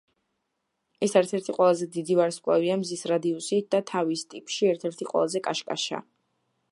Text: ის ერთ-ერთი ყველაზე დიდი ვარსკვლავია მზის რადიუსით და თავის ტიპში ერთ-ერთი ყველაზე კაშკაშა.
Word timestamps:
ის 1.07 1.11
ერთ-ერთი 1.19 1.53
ყველაზე 1.57 1.87
დიდი 1.97 2.17
ვარსკვლავია 2.19 2.77
მზის 2.83 3.05
რადიუსით 3.13 3.69
და 3.75 3.83
თავის 3.91 4.23
ტიპში 4.33 4.71
ერთ-ერთი 4.73 5.09
ყველაზე 5.15 5.43
კაშკაშა. 5.49 6.01